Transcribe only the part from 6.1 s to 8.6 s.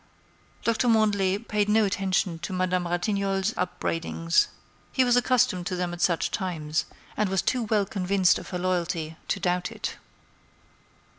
times, and was too well convinced of her